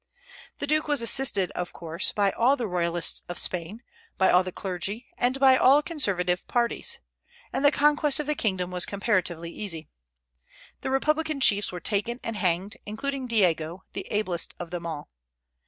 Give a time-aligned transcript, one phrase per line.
[0.57, 3.83] The Duke was assisted, of course, by all the royalists of Spain,
[4.17, 6.97] by all the clergy, and by all conservative parties;
[7.53, 9.89] and the conquest of the kingdom was comparatively easy.
[10.79, 15.11] The republican chiefs were taken and hanged, including Diego, the ablest of them all.